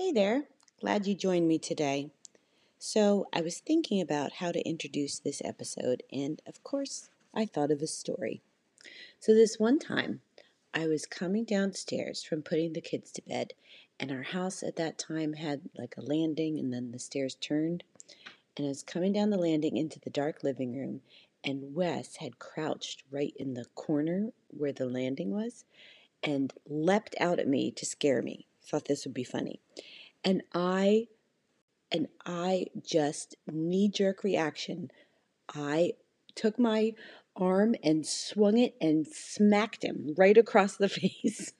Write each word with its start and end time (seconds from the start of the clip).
Hey 0.00 0.12
there, 0.12 0.44
glad 0.80 1.06
you 1.06 1.14
joined 1.14 1.46
me 1.46 1.58
today. 1.58 2.08
So, 2.78 3.26
I 3.34 3.42
was 3.42 3.58
thinking 3.58 4.00
about 4.00 4.32
how 4.32 4.50
to 4.50 4.66
introduce 4.66 5.18
this 5.18 5.42
episode, 5.44 6.04
and 6.10 6.40
of 6.46 6.64
course, 6.64 7.10
I 7.34 7.44
thought 7.44 7.70
of 7.70 7.82
a 7.82 7.86
story. 7.86 8.40
So, 9.18 9.34
this 9.34 9.58
one 9.58 9.78
time, 9.78 10.22
I 10.72 10.86
was 10.86 11.04
coming 11.04 11.44
downstairs 11.44 12.24
from 12.24 12.40
putting 12.40 12.72
the 12.72 12.80
kids 12.80 13.12
to 13.12 13.22
bed, 13.28 13.52
and 14.00 14.10
our 14.10 14.22
house 14.22 14.62
at 14.62 14.76
that 14.76 14.96
time 14.96 15.34
had 15.34 15.68
like 15.76 15.98
a 15.98 16.02
landing, 16.02 16.58
and 16.58 16.72
then 16.72 16.92
the 16.92 16.98
stairs 16.98 17.34
turned. 17.34 17.84
And 18.56 18.64
I 18.64 18.70
was 18.70 18.82
coming 18.82 19.12
down 19.12 19.28
the 19.28 19.36
landing 19.36 19.76
into 19.76 20.00
the 20.00 20.08
dark 20.08 20.42
living 20.42 20.74
room, 20.74 21.02
and 21.44 21.74
Wes 21.74 22.16
had 22.16 22.38
crouched 22.38 23.02
right 23.10 23.34
in 23.36 23.52
the 23.52 23.66
corner 23.74 24.30
where 24.48 24.72
the 24.72 24.88
landing 24.88 25.30
was 25.30 25.66
and 26.22 26.54
leapt 26.66 27.14
out 27.20 27.38
at 27.38 27.46
me 27.46 27.70
to 27.72 27.84
scare 27.84 28.22
me. 28.22 28.46
Thought 28.70 28.84
this 28.84 29.04
would 29.04 29.14
be 29.14 29.24
funny. 29.24 29.60
And 30.24 30.42
I 30.54 31.08
and 31.90 32.06
I 32.24 32.66
just 32.80 33.34
knee 33.50 33.88
jerk 33.88 34.22
reaction. 34.22 34.92
I 35.52 35.94
took 36.36 36.56
my 36.56 36.92
arm 37.34 37.74
and 37.82 38.06
swung 38.06 38.58
it 38.58 38.76
and 38.80 39.08
smacked 39.08 39.82
him 39.82 40.14
right 40.16 40.38
across 40.38 40.76
the 40.76 40.88
face. 41.00 41.52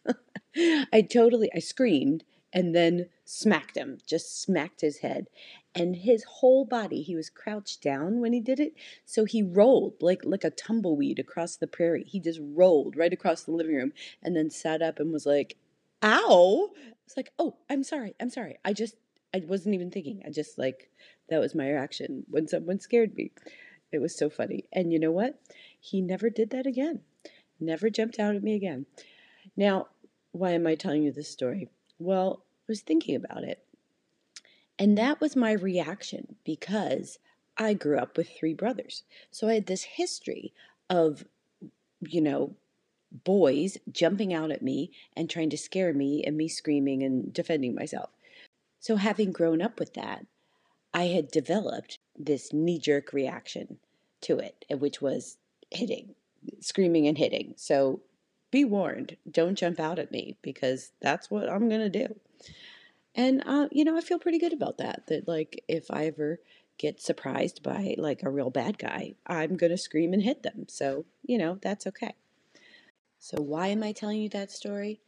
I 0.57 1.02
totally 1.02 1.51
I 1.52 1.59
screamed 1.59 2.23
and 2.52 2.75
then 2.75 3.07
smacked 3.24 3.77
him, 3.77 3.99
just 4.07 4.41
smacked 4.41 4.80
his 4.80 4.99
head. 4.99 5.29
And 5.74 5.97
his 5.97 6.24
whole 6.24 6.65
body, 6.65 7.02
he 7.02 7.15
was 7.15 7.30
crouched 7.30 7.83
down 7.83 8.21
when 8.21 8.33
he 8.33 8.41
did 8.41 8.59
it. 8.61 8.74
So 9.05 9.24
he 9.24 9.43
rolled 9.43 9.95
like 10.01 10.21
like 10.24 10.45
a 10.45 10.51
tumbleweed 10.51 11.19
across 11.19 11.57
the 11.57 11.66
prairie. 11.66 12.05
He 12.05 12.21
just 12.21 12.41
rolled 12.41 12.97
right 12.97 13.13
across 13.13 13.43
the 13.43 13.52
living 13.52 13.74
room 13.74 13.93
and 14.23 14.37
then 14.37 14.51
sat 14.51 14.80
up 14.80 15.01
and 15.01 15.13
was 15.13 15.27
like, 15.27 15.57
ow. 16.02 16.71
It's 17.11 17.17
like, 17.17 17.33
oh, 17.41 17.57
I'm 17.69 17.83
sorry. 17.83 18.15
I'm 18.21 18.31
sorry. 18.31 18.59
I 18.65 18.73
just 18.73 18.95
I 19.35 19.43
wasn't 19.45 19.75
even 19.75 19.91
thinking. 19.91 20.23
I 20.25 20.31
just 20.31 20.59
like 20.59 20.91
that 21.29 21.41
was 21.41 21.57
my 21.57 21.69
reaction 21.69 22.23
when 22.30 22.47
someone 22.47 22.79
scared 22.79 23.17
me. 23.17 23.33
It 23.91 23.99
was 23.99 24.17
so 24.17 24.30
funny. 24.30 24.67
And 24.73 24.93
you 24.93 25.01
know 25.01 25.11
what? 25.11 25.41
He 25.80 26.01
never 26.02 26.30
did 26.30 26.51
that 26.51 26.67
again. 26.67 27.01
Never 27.59 27.91
jumped 27.91 28.21
out 28.21 28.37
at 28.37 28.45
me 28.45 28.55
again. 28.55 28.87
Now, 29.57 29.89
why 30.30 30.52
am 30.52 30.69
I 30.69 30.77
telling 30.77 31.02
you 31.02 31.11
this 31.11 31.29
story? 31.29 31.69
Well, 31.99 32.45
I 32.45 32.65
was 32.69 32.80
thinking 32.80 33.17
about 33.17 33.43
it. 33.43 33.65
And 34.79 34.97
that 34.97 35.21
was 35.21 35.35
my 35.35 35.51
reaction 35.51 36.37
because 36.45 37.19
I 37.57 37.74
grew 37.74 37.99
up 37.99 38.17
with 38.17 38.30
three 38.30 38.55
brothers. 38.55 39.02
So 39.33 39.49
I 39.49 39.55
had 39.55 39.67
this 39.67 39.83
history 39.83 40.55
of, 40.89 41.24
you 42.01 42.21
know, 42.21 42.55
boys 43.13 43.79
jumping 43.91 44.33
out 44.33 44.51
at 44.51 44.63
me 44.63 44.93
and 45.16 45.29
trying 45.29 45.51
to 45.51 45.59
scare 45.59 45.93
me 45.93 46.23
and 46.25 46.37
me 46.37 46.49
screaming 46.49 47.03
and 47.03 47.33
defending 47.33 47.75
myself. 47.75 48.11
So, 48.79 48.97
having 48.97 49.33
grown 49.33 49.61
up 49.61 49.79
with 49.79 49.95
that, 49.95 50.27
I 50.95 51.05
had 51.05 51.30
developed 51.30 51.99
this 52.19 52.52
knee 52.52 52.79
jerk 52.79 53.13
reaction 53.13 53.79
to 54.23 54.39
it, 54.39 54.65
which 54.71 55.01
was 55.02 55.37
hitting, 55.71 56.15
screaming 56.61 57.07
and 57.07 57.19
hitting. 57.19 57.55
So, 57.57 58.01
be 58.51 58.65
warned, 58.65 59.17
don't 59.30 59.57
jump 59.57 59.79
out 59.79 59.99
at 59.99 60.11
me 60.11 60.37
because 60.43 60.93
that's 61.01 61.30
what 61.30 61.49
I'm 61.49 61.69
going 61.69 61.80
to 61.80 62.07
do. 62.07 62.19
And, 63.15 63.43
uh, 63.47 63.69
you 63.71 63.85
know, 63.85 63.97
I 63.97 64.00
feel 64.00 64.19
pretty 64.19 64.39
good 64.39 64.53
about 64.53 64.78
that. 64.78 65.06
That, 65.09 65.28
like, 65.28 65.62
if 65.69 65.91
I 65.91 66.06
ever 66.06 66.41
get 66.78 67.03
surprised 67.03 67.62
by 67.62 67.95
like 67.99 68.22
a 68.22 68.31
real 68.31 68.49
bad 68.49 68.78
guy, 68.78 69.15
I'm 69.27 69.56
going 69.56 69.71
to 69.71 69.77
scream 69.77 70.15
and 70.15 70.22
hit 70.22 70.43
them. 70.43 70.65
So, 70.69 71.05
you 71.22 71.37
know, 71.37 71.59
that's 71.61 71.87
okay. 71.87 72.15
So, 73.22 73.43
why 73.43 73.66
am 73.66 73.82
I 73.82 73.93
telling 73.93 74.22
you 74.22 74.31
that 74.31 74.50
story? 74.50 74.99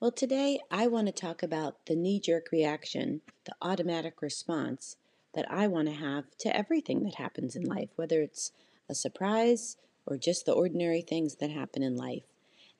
Well, 0.00 0.10
today 0.10 0.58
I 0.72 0.88
want 0.88 1.06
to 1.06 1.12
talk 1.12 1.40
about 1.40 1.86
the 1.86 1.94
knee 1.94 2.18
jerk 2.18 2.48
reaction, 2.50 3.20
the 3.44 3.54
automatic 3.62 4.20
response 4.20 4.96
that 5.34 5.48
I 5.48 5.68
want 5.68 5.86
to 5.86 5.94
have 5.94 6.36
to 6.38 6.54
everything 6.54 7.04
that 7.04 7.14
happens 7.14 7.54
in 7.54 7.62
life, 7.62 7.90
whether 7.94 8.22
it's 8.22 8.50
a 8.88 8.94
surprise 8.96 9.76
or 10.04 10.16
just 10.16 10.46
the 10.46 10.52
ordinary 10.52 11.00
things 11.00 11.36
that 11.36 11.52
happen 11.52 11.84
in 11.84 11.94
life. 11.94 12.24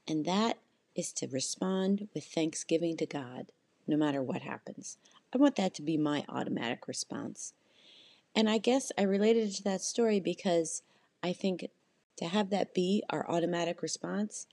And 0.08 0.24
that 0.24 0.58
is 0.96 1.12
to 1.14 1.28
respond 1.28 2.08
with 2.12 2.24
thanksgiving 2.24 2.96
to 2.96 3.06
God, 3.06 3.52
no 3.86 3.96
matter 3.96 4.20
what 4.20 4.42
happens. 4.42 4.98
I 5.32 5.38
want 5.38 5.54
that 5.54 5.72
to 5.74 5.82
be 5.82 5.98
my 5.98 6.24
automatic 6.28 6.88
response. 6.88 7.54
And 8.34 8.50
I 8.50 8.58
guess 8.58 8.90
I 8.98 9.02
related 9.02 9.50
it 9.50 9.54
to 9.58 9.62
that 9.64 9.82
story 9.82 10.18
because 10.18 10.82
I 11.22 11.32
think 11.32 11.68
to 12.16 12.24
have 12.24 12.50
that 12.50 12.74
be 12.74 13.04
our 13.08 13.30
automatic 13.30 13.82
response 13.82 14.48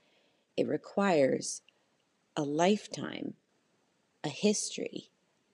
it 0.58 0.66
requires 0.66 1.62
a 2.36 2.42
lifetime, 2.42 3.34
a 4.24 4.28
history 4.28 5.10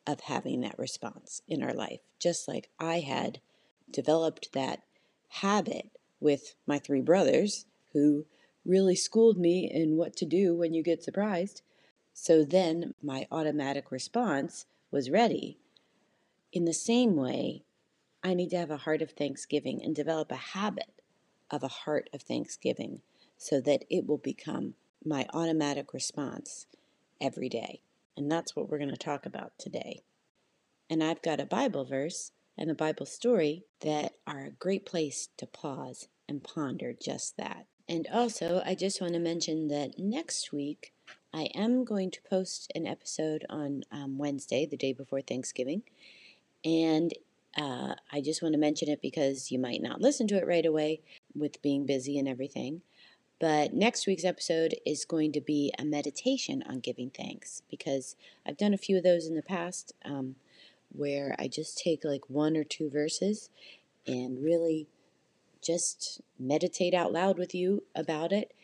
of 0.06 0.20
having 0.20 0.62
that 0.62 0.78
response 0.78 1.42
in 1.46 1.62
our 1.62 1.74
life, 1.74 2.00
just 2.18 2.48
like 2.48 2.70
I 2.80 3.00
had 3.00 3.40
developed 3.90 4.52
that 4.54 4.82
habit 5.28 5.90
with 6.20 6.54
my 6.66 6.78
three 6.78 7.02
brothers 7.02 7.66
who 7.92 8.24
really 8.64 8.96
schooled 8.96 9.36
me 9.36 9.70
in 9.70 9.98
what 9.98 10.16
to 10.16 10.24
do 10.24 10.54
when 10.54 10.72
you 10.72 10.82
get 10.82 11.02
surprised. 11.02 11.60
So 12.14 12.42
then 12.42 12.94
my 13.02 13.26
automatic 13.30 13.90
response 13.90 14.64
was 14.90 15.10
ready. 15.10 15.58
In 16.50 16.64
the 16.64 16.72
same 16.72 17.14
way, 17.14 17.64
I 18.22 18.32
need 18.32 18.48
to 18.50 18.56
have 18.56 18.70
a 18.70 18.78
heart 18.78 19.02
of 19.02 19.10
thanksgiving 19.10 19.82
and 19.84 19.94
develop 19.94 20.32
a 20.32 20.36
habit 20.36 21.02
of 21.50 21.62
a 21.62 21.68
heart 21.68 22.08
of 22.14 22.22
thanksgiving 22.22 23.02
so 23.36 23.60
that 23.60 23.84
it 23.90 24.06
will 24.06 24.18
become 24.18 24.74
my 25.04 25.26
automatic 25.32 25.92
response 25.92 26.66
every 27.20 27.48
day. 27.48 27.80
And 28.16 28.30
that's 28.30 28.54
what 28.54 28.68
we're 28.68 28.78
going 28.78 28.90
to 28.90 28.96
talk 28.96 29.26
about 29.26 29.52
today. 29.58 30.02
And 30.88 31.02
I've 31.02 31.22
got 31.22 31.40
a 31.40 31.46
Bible 31.46 31.84
verse 31.84 32.32
and 32.56 32.70
a 32.70 32.74
Bible 32.74 33.06
story 33.06 33.64
that 33.80 34.12
are 34.26 34.44
a 34.44 34.50
great 34.50 34.86
place 34.86 35.28
to 35.38 35.46
pause 35.46 36.08
and 36.28 36.42
ponder 36.42 36.92
just 36.92 37.36
that. 37.36 37.66
And 37.88 38.06
also, 38.12 38.62
I 38.64 38.74
just 38.74 39.00
want 39.00 39.14
to 39.14 39.18
mention 39.18 39.68
that 39.68 39.98
next 39.98 40.52
week 40.52 40.92
I 41.32 41.48
am 41.54 41.84
going 41.84 42.10
to 42.12 42.22
post 42.22 42.70
an 42.74 42.86
episode 42.86 43.44
on 43.50 43.82
um, 43.90 44.18
Wednesday, 44.18 44.66
the 44.66 44.76
day 44.76 44.92
before 44.92 45.20
Thanksgiving. 45.20 45.82
And 46.64 47.12
uh, 47.56 47.94
I 48.12 48.20
just 48.20 48.42
want 48.42 48.54
to 48.54 48.58
mention 48.58 48.88
it 48.88 49.02
because 49.02 49.50
you 49.50 49.58
might 49.58 49.82
not 49.82 50.00
listen 50.00 50.26
to 50.28 50.36
it 50.36 50.46
right 50.46 50.64
away 50.64 51.00
with 51.34 51.60
being 51.60 51.86
busy 51.86 52.18
and 52.18 52.28
everything. 52.28 52.82
But 53.44 53.74
next 53.74 54.06
week's 54.06 54.24
episode 54.24 54.74
is 54.86 55.04
going 55.04 55.32
to 55.32 55.40
be 55.42 55.70
a 55.78 55.84
meditation 55.84 56.64
on 56.66 56.80
giving 56.80 57.10
thanks 57.10 57.60
because 57.70 58.16
I've 58.46 58.56
done 58.56 58.72
a 58.72 58.78
few 58.78 58.96
of 58.96 59.02
those 59.02 59.26
in 59.26 59.34
the 59.34 59.42
past 59.42 59.92
um, 60.02 60.36
where 60.90 61.36
I 61.38 61.48
just 61.48 61.76
take 61.76 62.06
like 62.06 62.30
one 62.30 62.56
or 62.56 62.64
two 62.64 62.88
verses 62.88 63.50
and 64.06 64.42
really 64.42 64.86
just 65.60 66.22
meditate 66.38 66.94
out 66.94 67.12
loud 67.12 67.36
with 67.36 67.54
you 67.54 67.82
about 67.94 68.32
it. 68.32 68.54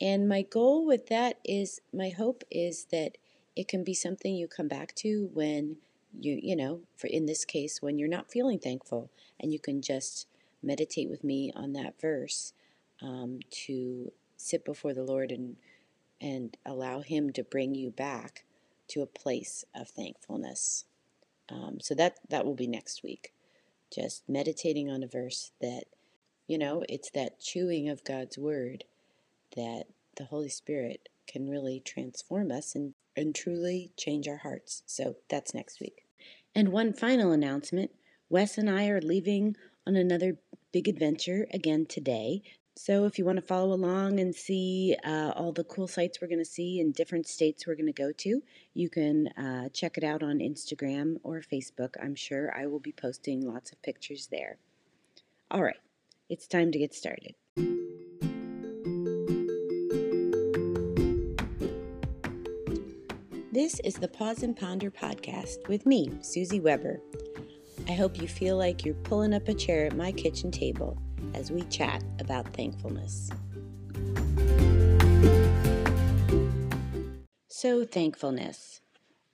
And 0.00 0.28
my 0.28 0.42
goal 0.42 0.86
with 0.86 1.08
that 1.08 1.40
is 1.44 1.80
my 1.92 2.10
hope 2.10 2.44
is 2.48 2.84
that 2.92 3.18
it 3.56 3.66
can 3.66 3.82
be 3.82 3.92
something 3.92 4.36
you 4.36 4.46
come 4.46 4.68
back 4.68 4.94
to 4.98 5.30
when 5.34 5.78
you, 6.16 6.38
you 6.40 6.54
know, 6.54 6.82
for 6.96 7.08
in 7.08 7.26
this 7.26 7.44
case, 7.44 7.82
when 7.82 7.98
you're 7.98 8.06
not 8.06 8.30
feeling 8.30 8.60
thankful 8.60 9.10
and 9.40 9.52
you 9.52 9.58
can 9.58 9.82
just 9.82 10.28
meditate 10.62 11.10
with 11.10 11.24
me 11.24 11.50
on 11.56 11.72
that 11.72 12.00
verse 12.00 12.52
um, 13.02 13.40
to 13.50 14.12
sit 14.38 14.64
before 14.64 14.94
the 14.94 15.04
Lord 15.04 15.30
and 15.30 15.56
and 16.20 16.56
allow 16.66 17.00
Him 17.00 17.30
to 17.34 17.44
bring 17.44 17.74
you 17.74 17.90
back 17.90 18.44
to 18.88 19.02
a 19.02 19.06
place 19.06 19.64
of 19.74 19.88
thankfulness. 19.88 20.84
Um, 21.50 21.78
so 21.80 21.94
that 21.94 22.18
that 22.30 22.44
will 22.44 22.54
be 22.54 22.66
next 22.66 23.02
week. 23.02 23.32
Just 23.94 24.28
meditating 24.28 24.90
on 24.90 25.02
a 25.02 25.08
verse 25.08 25.52
that, 25.60 25.84
you 26.46 26.58
know, 26.58 26.84
it's 26.88 27.10
that 27.10 27.40
chewing 27.40 27.88
of 27.88 28.04
God's 28.04 28.36
word 28.36 28.84
that 29.56 29.84
the 30.16 30.24
Holy 30.24 30.48
Spirit 30.48 31.08
can 31.26 31.48
really 31.48 31.80
transform 31.80 32.50
us 32.50 32.74
and, 32.74 32.94
and 33.16 33.34
truly 33.34 33.92
change 33.96 34.28
our 34.28 34.38
hearts. 34.38 34.82
So 34.86 35.16
that's 35.30 35.54
next 35.54 35.80
week. 35.80 36.04
And 36.54 36.68
one 36.68 36.92
final 36.92 37.32
announcement 37.32 37.92
Wes 38.30 38.58
and 38.58 38.68
I 38.68 38.88
are 38.88 39.00
leaving 39.00 39.56
on 39.86 39.96
another 39.96 40.36
big 40.70 40.86
adventure 40.86 41.46
again 41.52 41.86
today. 41.86 42.42
So, 42.78 43.06
if 43.06 43.18
you 43.18 43.24
want 43.24 43.38
to 43.38 43.42
follow 43.42 43.74
along 43.74 44.20
and 44.20 44.32
see 44.32 44.94
uh, 45.04 45.32
all 45.34 45.50
the 45.50 45.64
cool 45.64 45.88
sites 45.88 46.20
we're 46.20 46.28
going 46.28 46.38
to 46.38 46.44
see 46.44 46.78
in 46.78 46.92
different 46.92 47.26
states 47.26 47.66
we're 47.66 47.74
going 47.74 47.86
to 47.86 47.92
go 47.92 48.12
to, 48.12 48.40
you 48.72 48.88
can 48.88 49.26
uh, 49.36 49.68
check 49.70 49.98
it 49.98 50.04
out 50.04 50.22
on 50.22 50.38
Instagram 50.38 51.16
or 51.24 51.40
Facebook. 51.40 51.96
I'm 52.00 52.14
sure 52.14 52.56
I 52.56 52.68
will 52.68 52.78
be 52.78 52.92
posting 52.92 53.44
lots 53.44 53.72
of 53.72 53.82
pictures 53.82 54.28
there. 54.30 54.58
All 55.50 55.64
right, 55.64 55.80
it's 56.28 56.46
time 56.46 56.70
to 56.70 56.78
get 56.78 56.94
started. 56.94 57.34
This 63.50 63.80
is 63.80 63.96
the 63.96 64.08
Pause 64.08 64.44
and 64.44 64.56
Ponder 64.56 64.92
podcast 64.92 65.66
with 65.66 65.84
me, 65.84 66.12
Susie 66.20 66.60
Weber. 66.60 67.00
I 67.88 67.92
hope 67.94 68.22
you 68.22 68.28
feel 68.28 68.56
like 68.56 68.84
you're 68.84 68.94
pulling 68.94 69.34
up 69.34 69.48
a 69.48 69.54
chair 69.54 69.86
at 69.86 69.96
my 69.96 70.12
kitchen 70.12 70.52
table 70.52 70.96
as 71.34 71.50
we 71.50 71.62
chat 71.64 72.02
about 72.18 72.52
thankfulness. 72.54 73.30
So, 77.48 77.84
thankfulness. 77.84 78.80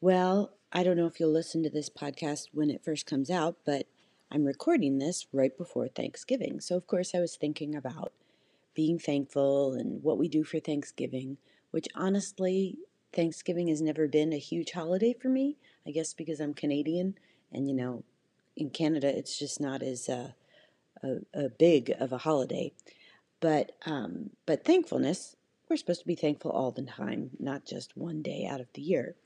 Well, 0.00 0.54
I 0.72 0.82
don't 0.82 0.96
know 0.96 1.06
if 1.06 1.20
you'll 1.20 1.31
listen 1.31 1.62
to 1.62 1.70
this 1.70 1.90
podcast 1.90 2.48
when 2.52 2.70
it 2.70 2.84
first 2.84 3.06
comes 3.06 3.31
out, 3.31 3.56
but 3.64 3.86
I'm 4.31 4.44
recording 4.44 4.98
this 4.98 5.26
right 5.32 5.56
before 5.56 5.88
Thanksgiving. 5.88 6.60
So, 6.60 6.76
of 6.76 6.86
course, 6.86 7.14
I 7.14 7.20
was 7.20 7.36
thinking 7.36 7.75
about 7.75 8.12
being 8.75 8.98
thankful 8.98 9.75
and 9.75 10.02
what 10.02 10.19
we 10.19 10.28
do 10.28 10.42
for 10.42 10.58
Thanksgiving, 10.58 11.38
which 11.70 11.87
honestly, 11.94 12.78
Thanksgiving 13.12 13.69
has 13.69 13.80
never 13.80 14.08
been 14.08 14.32
a 14.32 14.38
huge 14.38 14.72
holiday 14.72 15.12
for 15.12 15.28
me. 15.28 15.56
I 15.87 15.90
guess 15.90 16.14
because 16.14 16.40
I'm 16.40 16.54
Canadian 16.54 17.14
and, 17.52 17.69
you 17.69 17.75
know, 17.75 18.04
in 18.56 18.70
Canada, 18.70 19.16
it's 19.16 19.38
just 19.38 19.60
not 19.60 19.82
as 19.82 20.08
uh, 20.08 20.32
a, 21.04 21.44
a, 21.44 21.48
big 21.48 21.92
of 22.00 22.12
a 22.12 22.18
holiday. 22.18 22.72
But, 23.40 23.72
um, 23.86 24.30
but 24.46 24.64
thankfulness, 24.64 25.36
we're 25.68 25.76
supposed 25.76 26.00
to 26.00 26.06
be 26.06 26.14
thankful 26.14 26.50
all 26.50 26.70
the 26.70 26.82
time, 26.82 27.30
not 27.38 27.64
just 27.64 27.96
one 27.96 28.22
day 28.22 28.46
out 28.50 28.60
of 28.60 28.68
the 28.74 28.82
year, 28.82 29.16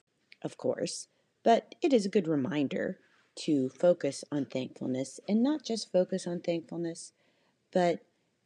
of 0.43 0.57
course. 0.57 1.09
But 1.45 1.75
it 1.81 1.93
is 1.93 2.05
a 2.05 2.11
good 2.11 2.29
reminder 2.29 2.99
to 3.37 3.69
focus 3.69 4.25
on 4.33 4.45
thankfulness 4.45 5.21
and 5.29 5.43
not 5.43 5.65
just 5.65 5.93
focus 5.93 6.27
on 6.27 6.41
thankfulness, 6.41 7.13
but, 7.73 8.01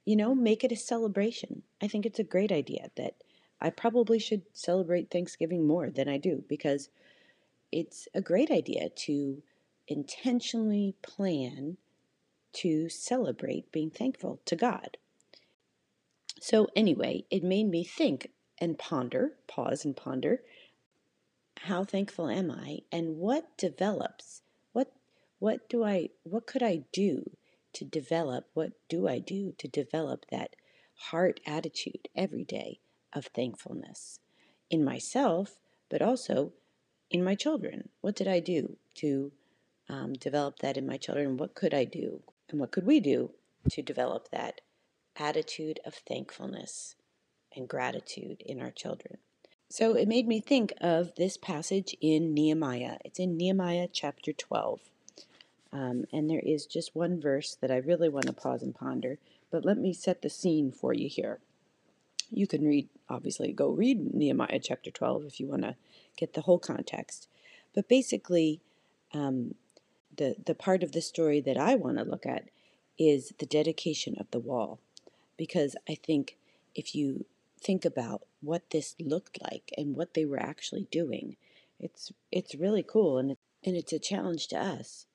you 0.04 0.16
know, 0.16 0.34
make 0.34 0.62
it 0.64 0.72
a 0.72 0.76
celebration. 0.76 1.62
I 1.80 1.88
think 1.88 2.04
it's 2.04 2.18
a 2.18 2.24
great 2.24 2.52
idea 2.52 2.90
that 2.96 3.14
I 3.60 3.70
probably 3.70 4.18
should 4.18 4.42
celebrate 4.52 5.10
Thanksgiving 5.10 5.66
more 5.66 5.88
than 5.88 6.08
I 6.08 6.18
do 6.18 6.44
because 6.48 6.90
it's 7.70 8.08
a 8.12 8.20
great 8.20 8.50
idea 8.50 8.90
to 8.90 9.42
intentionally 9.88 10.94
plan 11.02 11.78
to 12.54 12.88
celebrate 12.88 13.72
being 13.72 13.90
thankful 13.90 14.40
to 14.46 14.56
God. 14.56 14.96
So, 16.40 16.68
anyway, 16.74 17.24
it 17.30 17.44
made 17.44 17.68
me 17.68 17.84
think 17.84 18.30
and 18.58 18.78
ponder, 18.78 19.32
pause 19.46 19.84
and 19.84 19.96
ponder, 19.96 20.42
how 21.62 21.84
thankful 21.84 22.28
am 22.28 22.50
I 22.50 22.80
and 22.90 23.18
what 23.18 23.56
develops? 23.56 24.42
What 24.72 24.92
what 25.38 25.68
do 25.68 25.84
I 25.84 26.08
what 26.24 26.46
could 26.46 26.62
I 26.62 26.84
do 26.92 27.36
to 27.74 27.84
develop? 27.84 28.46
What 28.54 28.72
do 28.88 29.06
I 29.08 29.18
do 29.18 29.54
to 29.58 29.68
develop 29.68 30.26
that 30.30 30.56
heart 30.94 31.40
attitude 31.46 32.08
every 32.16 32.44
day 32.44 32.80
of 33.12 33.26
thankfulness 33.26 34.18
in 34.70 34.84
myself, 34.84 35.60
but 35.88 36.02
also 36.02 36.52
in 37.10 37.22
my 37.22 37.34
children? 37.36 37.90
What 38.00 38.16
did 38.16 38.26
I 38.26 38.40
do 38.40 38.76
to 38.96 39.32
um, 39.88 40.14
develop 40.14 40.58
that 40.60 40.76
in 40.76 40.86
my 40.86 40.96
children? 40.96 41.36
What 41.36 41.54
could 41.54 41.74
I 41.74 41.84
do? 41.84 42.22
And 42.52 42.60
what 42.60 42.70
could 42.70 42.86
we 42.86 43.00
do 43.00 43.30
to 43.70 43.82
develop 43.82 44.28
that 44.30 44.60
attitude 45.16 45.80
of 45.86 45.94
thankfulness 45.94 46.94
and 47.56 47.66
gratitude 47.66 48.42
in 48.42 48.60
our 48.60 48.70
children? 48.70 49.16
So 49.70 49.94
it 49.94 50.06
made 50.06 50.28
me 50.28 50.40
think 50.40 50.74
of 50.82 51.14
this 51.14 51.38
passage 51.38 51.96
in 52.02 52.34
Nehemiah. 52.34 52.98
It's 53.06 53.18
in 53.18 53.38
Nehemiah 53.38 53.88
chapter 53.90 54.34
12. 54.34 54.80
Um, 55.72 56.04
and 56.12 56.28
there 56.28 56.42
is 56.44 56.66
just 56.66 56.94
one 56.94 57.18
verse 57.18 57.56
that 57.62 57.70
I 57.70 57.78
really 57.78 58.10
want 58.10 58.26
to 58.26 58.34
pause 58.34 58.62
and 58.62 58.74
ponder, 58.74 59.18
but 59.50 59.64
let 59.64 59.78
me 59.78 59.94
set 59.94 60.20
the 60.20 60.28
scene 60.28 60.70
for 60.70 60.92
you 60.92 61.08
here. 61.08 61.38
You 62.30 62.46
can 62.46 62.66
read, 62.66 62.90
obviously, 63.08 63.50
go 63.54 63.70
read 63.70 64.12
Nehemiah 64.12 64.60
chapter 64.62 64.90
12 64.90 65.24
if 65.24 65.40
you 65.40 65.46
want 65.46 65.62
to 65.62 65.76
get 66.18 66.34
the 66.34 66.42
whole 66.42 66.58
context. 66.58 67.28
But 67.74 67.88
basically, 67.88 68.60
um, 69.14 69.54
the, 70.16 70.36
the 70.44 70.54
part 70.54 70.82
of 70.82 70.92
the 70.92 71.00
story 71.02 71.40
that 71.40 71.56
I 71.56 71.74
want 71.74 71.98
to 71.98 72.04
look 72.04 72.26
at 72.26 72.48
is 72.98 73.32
the 73.38 73.46
dedication 73.46 74.16
of 74.18 74.30
the 74.30 74.40
wall. 74.40 74.78
Because 75.36 75.76
I 75.88 75.94
think 75.94 76.36
if 76.74 76.94
you 76.94 77.24
think 77.60 77.84
about 77.84 78.22
what 78.40 78.70
this 78.70 78.94
looked 79.00 79.38
like 79.42 79.72
and 79.76 79.96
what 79.96 80.14
they 80.14 80.24
were 80.24 80.40
actually 80.40 80.86
doing, 80.90 81.36
it's 81.80 82.12
it's 82.30 82.54
really 82.54 82.82
cool 82.82 83.18
and 83.18 83.32
it, 83.32 83.38
and 83.64 83.76
it's 83.76 83.92
a 83.92 83.98
challenge 83.98 84.48
to 84.48 84.56
us 84.56 85.06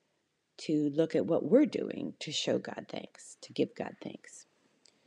to 0.58 0.90
look 0.94 1.14
at 1.14 1.26
what 1.26 1.44
we're 1.44 1.66
doing 1.66 2.14
to 2.18 2.32
show 2.32 2.58
God 2.58 2.86
thanks, 2.88 3.36
to 3.42 3.52
give 3.52 3.74
God 3.74 3.96
thanks. 4.02 4.46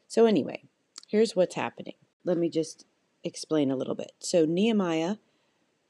So 0.07 0.25
anyway, 0.25 0.63
here's 1.07 1.35
what's 1.35 1.55
happening. 1.55 1.95
Let 2.23 2.37
me 2.37 2.49
just 2.49 2.85
explain 3.23 3.69
a 3.69 3.75
little 3.75 3.95
bit. 3.95 4.13
So 4.19 4.45
Nehemiah, 4.45 5.17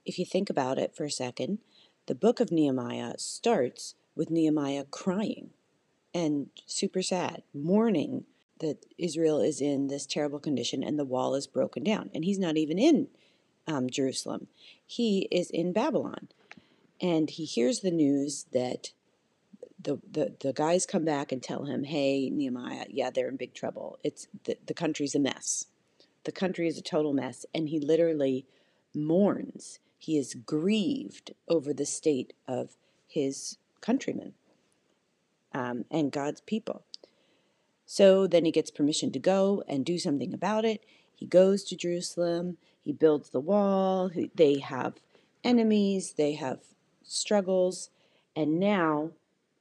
if 0.06 0.18
you 0.18 0.26
think 0.26 0.50
about 0.50 0.78
it 0.78 0.96
for 0.96 1.04
a 1.04 1.12
second, 1.12 1.60
the 2.08 2.16
book 2.16 2.40
of 2.40 2.52
Nehemiah 2.52 3.14
starts 3.18 3.96
with 4.16 4.30
Nehemiah 4.30 4.86
crying 4.90 5.52
and 6.14 6.50
super 6.66 7.02
sad, 7.02 7.44
mourning 7.54 8.26
that 8.60 8.86
Israel 8.98 9.40
is 9.40 9.62
in 9.62 9.88
this 9.88 10.06
terrible 10.06 10.40
condition 10.40 10.84
and 10.84 10.98
the 10.98 11.06
wall 11.06 11.36
is 11.36 11.48
broken 11.48 11.84
down. 11.84 12.10
And 12.14 12.24
he's 12.24 12.40
not 12.40 12.58
even 12.58 12.78
in 12.78 13.08
um, 13.68 13.90
Jerusalem, 13.90 14.48
he 14.86 15.28
is 15.32 15.50
in 15.50 15.74
Babylon. 15.74 16.28
And 17.00 17.30
he 17.30 17.46
hears 17.46 17.80
the 17.80 17.92
news 17.92 18.46
that 18.54 18.92
the, 19.82 20.00
the, 20.12 20.36
the 20.40 20.54
guys 20.54 20.86
come 20.86 21.04
back 21.04 21.32
and 21.32 21.42
tell 21.42 21.66
him, 21.66 21.84
hey, 21.84 22.30
Nehemiah, 22.30 22.86
yeah, 22.90 23.10
they're 23.10 23.30
in 23.30 23.38
big 23.38 23.56
trouble. 23.56 23.98
It's 24.04 24.28
the, 24.44 24.58
the 24.68 24.76
country's 24.76 25.16
a 25.16 25.20
mess. 25.20 25.66
The 26.26 26.32
country 26.32 26.68
is 26.68 26.78
a 26.78 26.84
total 26.84 27.14
mess. 27.14 27.46
And 27.56 27.70
he 27.70 27.80
literally 27.80 28.46
mourns 28.94 29.80
he 30.02 30.18
is 30.18 30.34
grieved 30.34 31.32
over 31.48 31.74
the 31.74 31.86
state 31.86 32.34
of 32.48 32.76
his 33.08 33.60
countrymen 33.82 34.34
um, 35.54 35.86
and 35.92 36.12
God's 36.12 36.42
people. 36.42 36.84
So 37.86 38.26
then 38.26 38.46
he 38.46 38.52
gets 38.52 38.72
permission 38.72 39.12
to 39.12 39.20
go 39.20 39.64
and 39.68 39.86
do 39.86 40.00
something 40.00 40.34
about 40.34 40.66
it. 40.66 40.84
He 41.14 41.28
goes 41.28 41.64
to 41.66 41.76
Jerusalem. 41.76 42.58
He 42.82 42.92
builds 42.92 43.30
the 43.30 43.40
wall. 43.40 44.10
They 44.34 44.58
have 44.58 44.96
enemies. 45.44 46.14
They 46.18 46.34
have 46.34 46.62
struggles. 47.04 47.92
And 48.36 48.60
now 48.60 49.12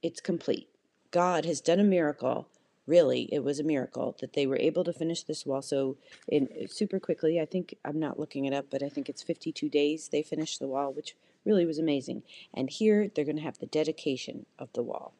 it's 0.01 0.21
complete. 0.21 0.69
God 1.11 1.45
has 1.45 1.61
done 1.61 1.79
a 1.79 1.83
miracle 1.83 2.47
really, 2.91 3.29
it 3.31 3.41
was 3.41 3.57
a 3.57 3.63
miracle 3.63 4.17
that 4.19 4.33
they 4.33 4.45
were 4.45 4.57
able 4.57 4.83
to 4.83 4.91
finish 4.91 5.23
this 5.23 5.45
wall 5.45 5.61
so 5.61 5.95
in 6.27 6.49
super 6.67 6.99
quickly. 6.99 7.39
I 7.39 7.45
think 7.45 7.73
I'm 7.85 7.99
not 7.99 8.19
looking 8.19 8.43
it 8.43 8.53
up, 8.53 8.65
but 8.69 8.83
I 8.83 8.89
think 8.89 9.07
it's 9.07 9.23
52 9.23 9.69
days 9.69 10.09
they 10.09 10.21
finished 10.21 10.59
the 10.59 10.67
wall, 10.67 10.91
which 10.91 11.15
really 11.45 11.65
was 11.65 11.79
amazing. 11.79 12.23
And 12.53 12.69
here 12.69 13.07
they're 13.07 13.25
going 13.25 13.37
to 13.37 13.49
have 13.49 13.59
the 13.59 13.65
dedication 13.65 14.45
of 14.59 14.73
the 14.73 14.83
wall. 14.83 15.13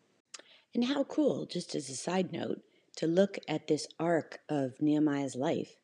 And 0.76 0.84
how 0.86 1.06
cool, 1.06 1.46
just 1.46 1.74
as 1.74 1.90
a 1.90 1.96
side 1.96 2.34
note, 2.34 2.62
to 2.98 3.08
look 3.08 3.38
at 3.48 3.68
this 3.68 3.88
arc 3.98 4.40
of 4.50 4.82
Nehemiah's 4.82 5.36
life. 5.36 5.78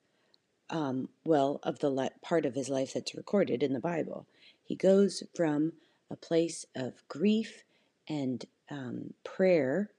Um, 0.69 1.07
well, 1.23 1.61
of 1.63 1.79
the 1.79 1.89
le- 1.89 2.19
part 2.21 2.45
of 2.45 2.53
his 2.53 2.67
life 2.67 2.93
that's 2.93 3.15
recorded 3.15 3.63
in 3.63 3.71
the 3.71 3.79
Bible. 3.79 4.27
He 4.61 4.75
goes 4.75 5.23
from 5.33 5.71
a 6.11 6.17
place 6.17 6.65
of 6.75 7.07
grief 7.07 7.63
and 8.09 8.43
um, 8.69 9.13
prayer 9.23 9.91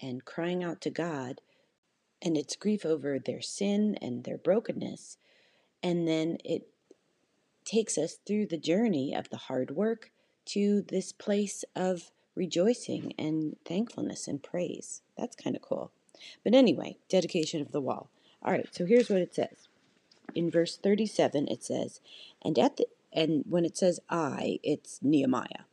and 0.00 0.24
crying 0.24 0.62
out 0.62 0.80
to 0.82 0.90
God, 0.90 1.40
and 2.22 2.36
it's 2.36 2.56
grief 2.56 2.84
over 2.84 3.18
their 3.18 3.42
sin 3.42 3.96
and 4.00 4.24
their 4.24 4.38
brokenness. 4.38 5.18
And 5.82 6.08
then 6.08 6.38
it 6.44 6.68
takes 7.64 7.98
us 7.98 8.18
through 8.26 8.46
the 8.46 8.58
journey 8.58 9.14
of 9.14 9.30
the 9.30 9.36
hard 9.36 9.70
work 9.72 10.10
to 10.46 10.82
this 10.82 11.12
place 11.12 11.64
of 11.74 12.10
rejoicing 12.34 13.14
and 13.18 13.56
thankfulness 13.64 14.28
and 14.28 14.42
praise. 14.42 15.02
That's 15.16 15.36
kind 15.36 15.56
of 15.56 15.62
cool. 15.62 15.90
But 16.42 16.54
anyway, 16.54 16.96
dedication 17.08 17.60
of 17.60 17.72
the 17.72 17.80
wall. 17.80 18.10
All 18.42 18.52
right, 18.52 18.68
so 18.70 18.84
here's 18.84 19.08
what 19.08 19.20
it 19.20 19.34
says. 19.34 19.68
In 20.34 20.50
verse 20.50 20.76
37 20.76 21.48
it 21.48 21.62
says, 21.62 22.00
"And 22.42 22.58
at 22.58 22.76
the 22.76 22.86
and 23.14 23.44
when 23.48 23.64
it 23.64 23.76
says 23.76 24.00
I, 24.10 24.58
it's 24.62 25.00
Nehemiah. 25.00 25.64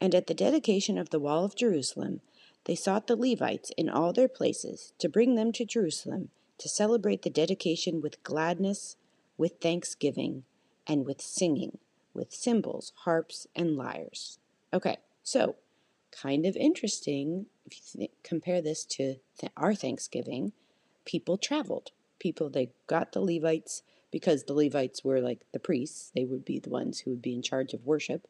And 0.00 0.14
at 0.14 0.26
the 0.26 0.34
dedication 0.34 0.98
of 0.98 1.10
the 1.10 1.20
wall 1.20 1.44
of 1.44 1.54
Jerusalem, 1.54 2.20
they 2.64 2.74
sought 2.74 3.06
the 3.06 3.16
Levites 3.16 3.72
in 3.76 3.88
all 3.88 4.12
their 4.12 4.28
places 4.28 4.92
to 4.98 5.08
bring 5.08 5.34
them 5.34 5.52
to 5.52 5.64
Jerusalem 5.64 6.30
to 6.58 6.68
celebrate 6.68 7.22
the 7.22 7.30
dedication 7.30 8.00
with 8.00 8.22
gladness, 8.22 8.96
with 9.36 9.60
thanksgiving, 9.60 10.44
and 10.86 11.04
with 11.04 11.20
singing, 11.20 11.78
with 12.14 12.32
cymbals, 12.32 12.92
harps, 13.04 13.48
and 13.56 13.76
lyres. 13.76 14.38
Okay, 14.72 14.98
so 15.24 15.56
kind 16.12 16.46
of 16.46 16.56
interesting 16.56 17.46
if 17.66 17.74
you 17.94 18.00
th- 18.00 18.10
compare 18.22 18.62
this 18.62 18.84
to 18.84 19.16
th- 19.38 19.52
our 19.56 19.74
Thanksgiving. 19.74 20.52
People 21.04 21.36
traveled. 21.36 21.90
People, 22.20 22.48
they 22.48 22.70
got 22.86 23.10
the 23.10 23.20
Levites 23.20 23.82
because 24.12 24.44
the 24.44 24.54
Levites 24.54 25.02
were 25.02 25.20
like 25.20 25.40
the 25.52 25.58
priests, 25.58 26.12
they 26.14 26.24
would 26.24 26.44
be 26.44 26.60
the 26.60 26.70
ones 26.70 27.00
who 27.00 27.10
would 27.10 27.22
be 27.22 27.34
in 27.34 27.42
charge 27.42 27.72
of 27.72 27.86
worship 27.86 28.28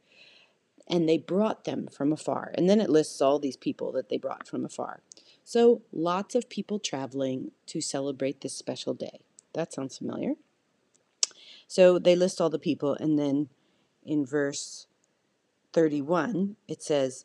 and 0.92 1.08
they 1.08 1.16
brought 1.16 1.64
them 1.64 1.88
from 1.90 2.12
afar. 2.12 2.52
And 2.54 2.68
then 2.68 2.78
it 2.78 2.90
lists 2.90 3.22
all 3.22 3.38
these 3.38 3.56
people 3.56 3.92
that 3.92 4.10
they 4.10 4.18
brought 4.18 4.46
from 4.46 4.66
afar. 4.66 5.00
So 5.42 5.80
lots 5.90 6.34
of 6.34 6.50
people 6.50 6.78
traveling 6.78 7.52
to 7.68 7.80
celebrate 7.80 8.42
this 8.42 8.54
special 8.54 8.92
day. 8.92 9.20
That 9.54 9.72
sounds 9.72 9.96
familiar. 9.96 10.34
So 11.66 11.98
they 11.98 12.14
list 12.14 12.42
all 12.42 12.50
the 12.50 12.58
people, 12.58 12.94
and 13.00 13.18
then 13.18 13.48
in 14.04 14.26
verse 14.26 14.86
31, 15.72 16.56
it 16.68 16.82
says, 16.82 17.24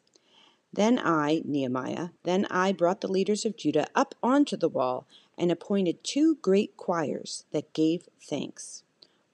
Then 0.72 0.98
I, 0.98 1.42
Nehemiah, 1.44 2.10
then 2.24 2.48
I 2.50 2.72
brought 2.72 3.02
the 3.02 3.12
leaders 3.12 3.44
of 3.44 3.58
Judah 3.58 3.88
up 3.94 4.16
onto 4.24 4.56
the 4.56 4.70
wall 4.70 5.06
and 5.38 5.52
appointed 5.52 6.06
two 6.06 6.36
great 6.36 6.78
choirs 6.78 7.44
that 7.52 7.74
gave 7.74 8.08
thanks 8.22 8.84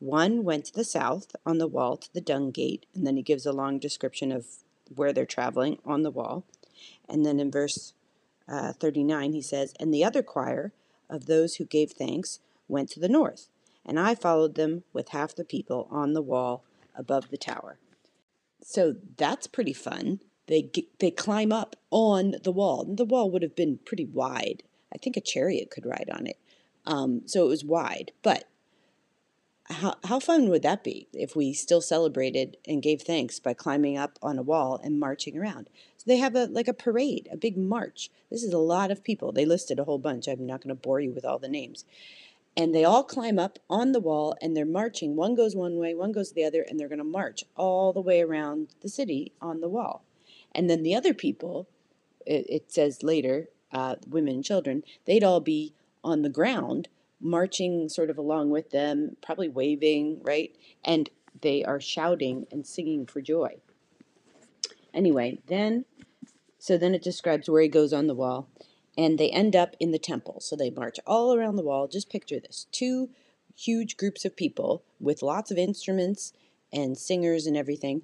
One 0.04 0.44
went 0.44 0.66
to 0.66 0.74
the 0.74 0.84
south 0.84 1.34
on 1.46 1.60
the 1.60 1.68
wall 1.68 1.96
to 1.96 2.14
the 2.14 2.20
dung 2.20 2.52
gate, 2.52 2.86
and 2.94 3.08
then 3.08 3.16
he 3.16 3.24
gives 3.24 3.46
a 3.46 3.54
long 3.54 3.80
description 3.80 4.34
of 4.34 4.48
where 4.94 5.14
they're 5.14 5.26
traveling 5.26 5.78
on 5.86 6.04
the 6.04 6.12
wall. 6.12 6.44
And 7.08 7.26
then 7.26 7.40
in 7.40 7.50
verse 7.50 7.94
uh, 8.46 8.74
39, 8.74 9.32
he 9.32 9.42
says, 9.42 9.74
And 9.80 9.94
the 9.94 10.04
other 10.04 10.22
choir 10.22 10.74
of 11.10 11.26
those 11.26 11.56
who 11.56 11.64
gave 11.64 11.92
thanks 11.92 12.40
went 12.68 12.90
to 12.90 13.00
the 13.00 13.08
north, 13.08 13.48
and 13.86 13.98
I 13.98 14.14
followed 14.14 14.56
them 14.56 14.84
with 14.92 15.10
half 15.10 15.36
the 15.36 15.46
people 15.46 15.88
on 15.90 16.12
the 16.12 16.22
wall 16.22 16.66
above 16.98 17.30
the 17.30 17.38
tower. 17.38 17.78
So 18.62 18.98
that's 19.16 19.48
pretty 19.48 19.72
fun. 19.72 20.20
They 20.48 20.70
they 21.00 21.12
climb 21.12 21.54
up 21.54 21.78
on 21.92 22.36
the 22.44 22.52
wall. 22.52 22.84
The 22.84 23.06
wall 23.06 23.32
would 23.32 23.42
have 23.42 23.56
been 23.56 23.80
pretty 23.86 24.06
wide. 24.06 24.64
I 24.94 24.98
think 24.98 25.16
a 25.16 25.22
chariot 25.22 25.72
could 25.72 25.86
ride 25.86 26.10
on 26.12 26.28
it. 26.28 26.38
Um, 26.86 27.22
so 27.26 27.46
it 27.46 27.48
was 27.48 27.64
wide, 27.64 28.12
but 28.22 28.50
how, 29.70 29.96
how 30.04 30.20
fun 30.20 30.50
would 30.50 30.62
that 30.64 30.84
be 30.84 31.08
if 31.14 31.36
we 31.36 31.54
still 31.54 31.82
celebrated 31.82 32.58
and 32.68 32.82
gave 32.82 33.02
thanks 33.02 33.40
by 33.40 33.54
climbing 33.54 33.98
up 33.98 34.20
on 34.22 34.38
a 34.38 34.44
wall 34.44 34.80
and 34.84 35.00
marching 35.00 35.38
around? 35.38 35.70
So 35.98 36.04
they 36.08 36.18
have 36.18 36.36
a 36.36 36.46
like 36.46 36.68
a 36.68 36.74
parade, 36.74 37.30
a 37.32 37.38
big 37.38 37.58
march. 37.58 38.10
This 38.30 38.44
is 38.44 38.54
a 38.54 38.58
lot 38.58 38.92
of 38.92 39.04
people. 39.04 39.32
They 39.32 39.46
listed 39.46 39.80
a 39.80 39.86
whole 39.86 40.00
bunch. 40.00 40.28
I'm 40.28 40.46
not 40.46 40.62
going 40.62 40.76
to 40.76 40.82
bore 40.82 41.00
you 41.00 41.12
with 41.12 41.24
all 41.24 41.40
the 41.40 41.48
names. 41.48 41.86
And 42.56 42.76
they 42.76 42.84
all 42.84 43.04
climb 43.04 43.40
up 43.40 43.58
on 43.70 43.94
the 43.94 44.00
wall 44.00 44.36
and 44.42 44.56
they're 44.56 44.66
marching. 44.66 45.16
One 45.16 45.34
goes 45.34 45.56
one 45.56 45.78
way, 45.78 45.96
one 45.96 46.12
goes 46.12 46.34
the 46.34 46.44
other, 46.44 46.62
and 46.62 46.80
they're 46.80 46.90
going 46.90 47.00
to 47.00 47.04
march 47.04 47.44
all 47.56 47.94
the 47.94 48.02
way 48.02 48.22
around 48.22 48.68
the 48.82 48.90
city 48.90 49.32
on 49.42 49.62
the 49.62 49.70
wall. 49.70 50.04
And 50.54 50.70
then 50.70 50.84
the 50.84 50.94
other 50.94 51.14
people, 51.16 51.68
it, 52.28 52.46
it 52.48 52.72
says 52.72 53.02
later, 53.02 53.50
uh, 53.72 53.96
women 54.08 54.36
and 54.36 54.46
children, 54.46 54.84
they'd 55.06 55.24
all 55.24 55.40
be 55.40 55.74
on 56.04 56.22
the 56.22 56.30
ground 56.30 56.90
marching 57.24 57.90
sort 57.90 58.10
of 58.10 58.18
along 58.18 58.50
with 58.50 58.70
them, 58.72 59.16
probably 59.22 59.50
waving, 59.50 60.20
right? 60.24 60.56
And 60.84 61.10
they 61.42 61.64
are 61.64 61.80
shouting 61.80 62.46
and 62.52 62.68
singing 62.68 63.06
for 63.06 63.22
joy. 63.22 63.56
Anyway, 64.94 65.40
then, 65.48 65.86
so 66.60 66.78
then 66.78 66.94
it 66.94 67.02
describes 67.02 67.50
where 67.50 67.62
he 67.62 67.68
goes 67.68 67.94
on 67.94 68.08
the 68.08 68.14
wall, 68.14 68.48
and 68.98 69.18
they 69.18 69.30
end 69.30 69.56
up 69.56 69.76
in 69.80 69.92
the 69.92 70.00
temple. 70.00 70.40
So 70.40 70.56
they 70.56 70.70
march 70.70 71.00
all 71.08 71.34
around 71.34 71.56
the 71.56 71.64
wall. 71.64 71.88
Just 71.88 72.12
picture 72.12 72.40
this 72.40 72.68
two 72.72 73.10
huge 73.56 73.98
groups 73.98 74.26
of 74.26 74.36
people 74.36 74.84
with 75.00 75.24
lots 75.24 75.50
of 75.50 75.58
instruments 75.58 76.34
and 76.72 76.98
singers 76.98 77.46
and 77.46 77.58
everything, 77.58 78.04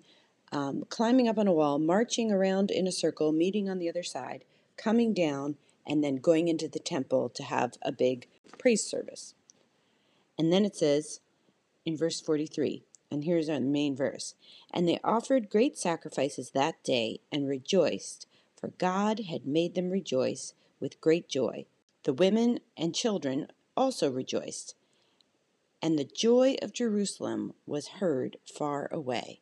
um, 0.51 0.83
climbing 0.89 1.27
up 1.27 1.38
on 1.38 1.47
a 1.47 1.53
wall, 1.53 1.77
marching 1.77 2.31
around 2.31 2.71
in 2.71 2.88
a 2.88 2.91
circle, 2.91 3.31
meeting 3.31 3.69
on 3.69 3.79
the 3.79 3.89
other 3.89 4.03
side, 4.03 4.43
coming 4.77 5.13
down, 5.13 5.55
and 5.89 6.03
then 6.03 6.17
going 6.17 6.48
into 6.48 6.67
the 6.67 6.79
temple 6.79 7.29
to 7.29 7.43
have 7.43 7.74
a 7.81 7.91
big 7.91 8.27
praise 8.60 8.84
service. 8.84 9.34
And 10.38 10.53
then 10.53 10.63
it 10.63 10.75
says 10.75 11.19
in 11.84 11.98
verse 11.98 12.22
43, 12.22 12.84
and 13.12 13.24
here's 13.24 13.50
our 13.50 13.60
main 13.60 13.96
verse 13.96 14.36
And 14.72 14.88
they 14.88 15.00
offered 15.03 15.50
great 15.50 15.77
sacrifices 15.77 16.51
that 16.51 16.84
day 16.84 17.22
and 17.31 17.50
rejoiced, 17.50 18.27
for 18.55 18.69
God 18.77 19.22
had 19.29 19.48
made 19.48 19.74
them 19.74 19.89
rejoice 19.89 20.53
with 20.79 21.01
great 21.01 21.27
joy. 21.27 21.65
The 22.03 22.13
women 22.13 22.60
and 22.77 22.93
children 22.93 23.48
also 23.75 24.12
rejoiced, 24.12 24.75
and 25.81 25.98
the 25.98 26.05
joy 26.05 26.55
of 26.62 26.74
Jerusalem 26.74 27.53
was 27.65 27.88
heard 28.00 28.38
far 28.46 28.88
away. 28.91 29.41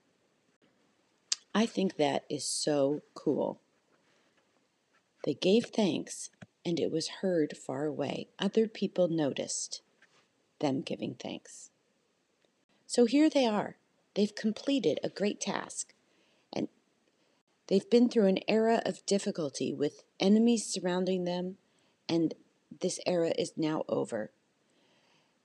I 1.53 1.65
think 1.65 1.97
that 1.97 2.25
is 2.29 2.45
so 2.45 3.01
cool. 3.15 3.59
They 5.25 5.33
gave 5.33 5.65
thanks 5.65 6.29
and 6.67 6.81
it 6.81 6.91
was 6.91 7.07
heard 7.21 7.55
far 7.55 7.85
away. 7.85 8.27
Other 8.37 8.67
people 8.67 9.07
noticed 9.07 9.81
them 10.59 10.81
giving 10.81 11.15
thanks. 11.15 11.69
So 12.85 13.05
here 13.05 13.29
they 13.29 13.45
are. 13.45 13.77
They've 14.15 14.35
completed 14.35 14.99
a 15.01 15.07
great 15.07 15.39
task. 15.39 15.93
And 16.51 16.67
they've 17.67 17.89
been 17.89 18.09
through 18.09 18.25
an 18.25 18.39
era 18.49 18.81
of 18.85 19.05
difficulty 19.05 19.73
with 19.73 20.03
enemies 20.19 20.65
surrounding 20.65 21.23
them, 21.23 21.55
and 22.09 22.33
this 22.81 22.99
era 23.05 23.31
is 23.37 23.53
now 23.55 23.85
over. 23.87 24.33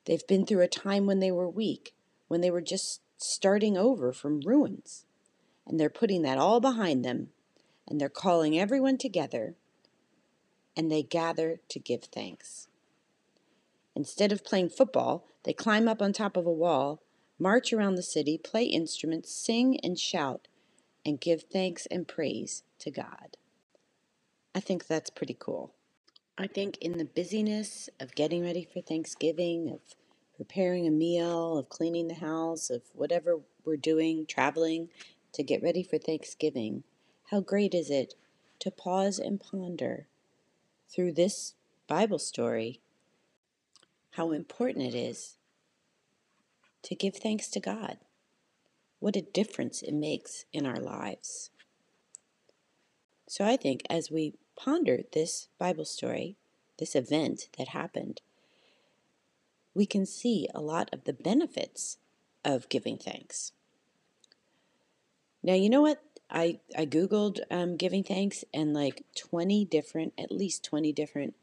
They've 0.07 0.27
been 0.27 0.45
through 0.45 0.63
a 0.63 0.69
time 0.69 1.07
when 1.07 1.21
they 1.21 1.31
were 1.31 1.49
weak, 1.49 1.95
when 2.27 2.41
they 2.41 2.51
were 2.51 2.61
just 2.61 3.01
starting 3.17 3.77
over 3.77 4.13
from 4.13 4.41
ruins. 4.41 5.05
And 5.69 5.79
they're 5.79 5.89
putting 5.89 6.23
that 6.23 6.39
all 6.39 6.59
behind 6.59 7.05
them, 7.05 7.29
and 7.87 8.01
they're 8.01 8.09
calling 8.09 8.59
everyone 8.59 8.99
together 8.99 9.55
and 10.77 10.91
they 10.91 11.03
gather 11.03 11.61
to 11.69 11.79
give 11.79 12.05
thanks. 12.05 12.69
Instead 13.95 14.33
of 14.33 14.45
playing 14.45 14.71
football, 14.71 15.27
they 15.45 15.53
climb 15.53 15.89
up 15.89 16.01
on 16.01 16.13
top 16.13 16.37
of 16.37 16.47
a 16.47 16.53
wall, 16.53 17.03
march 17.39 17.73
around 17.73 17.97
the 17.97 18.03
city, 18.03 18.39
play 18.39 18.65
instruments, 18.65 19.33
sing 19.33 19.79
and 19.81 19.99
shout, 19.99 20.49
and 21.05 21.21
give 21.21 21.43
thanks 21.43 21.87
and 21.87 22.09
praise 22.09 22.63
to 22.79 22.91
God. 22.91 23.37
I 24.55 24.61
think 24.61 24.87
that's 24.87 25.11
pretty 25.11 25.37
cool. 25.39 25.75
I 26.39 26.47
think 26.47 26.79
in 26.79 26.99
the 26.99 27.05
busyness 27.05 27.91
of 28.01 28.15
getting 28.15 28.43
ready 28.43 28.65
for 28.65 28.81
Thanksgiving, 28.81 29.71
of 29.71 29.81
preparing 30.37 30.87
a 30.87 30.91
meal, 30.91 31.59
of 31.59 31.69
cleaning 31.69 32.09
the 32.09 32.15
house, 32.15 32.71
of 32.71 32.83
whatever 32.95 33.41
we're 33.65 33.77
doing, 33.77 34.27
traveling 34.27 34.89
to 35.35 35.43
get 35.43 35.63
ready 35.63 35.83
for 35.83 35.99
Thanksgiving, 35.99 36.85
how 37.31 37.41
great 37.41 37.75
is 37.75 37.91
it 37.91 38.15
to 38.61 38.71
pause 38.71 39.19
and 39.19 39.41
ponder 39.41 40.07
through 40.93 41.13
this 41.13 41.55
Bible 41.87 42.19
story 42.19 42.81
how 44.13 44.31
important 44.33 44.87
it 44.87 44.95
is 44.95 45.37
to 46.83 46.95
give 46.95 47.17
thanks 47.17 47.49
to 47.49 47.61
God. 47.61 47.99
What 48.99 49.17
a 49.17 49.23
difference 49.23 49.83
it 49.83 49.95
makes 49.95 50.45
in 50.53 50.67
our 50.67 50.81
lives. 50.81 51.51
So 53.27 53.45
I 53.45 53.57
think 53.57 53.83
as 53.89 54.11
we 54.11 54.35
ponder 54.57 55.01
this 55.13 55.49
Bible 55.59 55.87
story, 55.87 56.37
this 56.79 56.95
event 56.95 57.49
that 57.57 57.69
happened, 57.69 58.21
we 59.75 59.87
can 59.87 60.05
see 60.05 60.49
a 60.55 60.61
lot 60.61 60.91
of 60.93 61.05
the 61.05 61.15
benefits 61.15 61.97
of 62.45 62.69
giving 62.69 62.99
thanks. 62.99 63.53
Now, 65.43 65.55
you 65.55 65.71
know 65.71 65.83
what? 65.83 66.03
I 66.33 66.61
I 66.77 66.87
googled 66.87 67.41
um, 67.51 67.77
giving 67.77 68.03
thanks 68.03 68.45
and 68.55 68.73
like 68.73 69.05
twenty 69.15 69.65
different, 69.67 70.15
at 70.19 70.33
least 70.33 70.65
twenty 70.65 70.93
different 70.93 71.35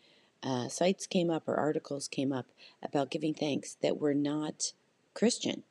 uh, 0.41 0.67
sites 0.67 1.05
came 1.05 1.29
up 1.29 1.47
or 1.47 1.55
articles 1.55 2.07
came 2.07 2.33
up 2.33 2.47
about 2.81 3.11
giving 3.11 3.33
thanks 3.33 3.75
that 3.81 3.99
were 3.99 4.15
not 4.15 4.73
Christian. 5.13 5.63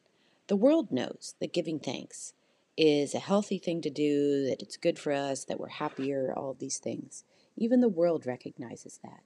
The 0.47 0.57
world 0.57 0.93
knows 0.93 1.35
that 1.41 1.53
giving 1.53 1.79
thanks 1.79 2.33
is 2.77 3.13
a 3.13 3.19
healthy 3.19 3.59
thing 3.59 3.83
to 3.83 3.91
do, 3.91 4.47
that 4.47 4.63
it's 4.63 4.77
good 4.77 4.99
for 4.99 5.13
us, 5.13 5.45
that 5.45 5.59
we're 5.59 5.69
happier, 5.69 6.33
all 6.37 6.55
these 6.55 6.79
things. 6.79 7.25
Even 7.57 7.81
the 7.81 7.89
world 7.89 8.25
recognizes 8.25 9.01
that. 9.03 9.23